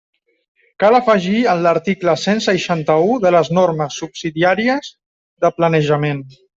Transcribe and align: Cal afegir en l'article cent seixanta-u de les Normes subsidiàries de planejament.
Cal 0.83 0.97
afegir 0.99 1.41
en 1.51 1.61
l'article 1.65 2.15
cent 2.23 2.43
seixanta-u 2.47 3.21
de 3.29 3.35
les 3.39 3.55
Normes 3.61 4.01
subsidiàries 4.05 4.93
de 5.47 5.57
planejament. 5.61 6.31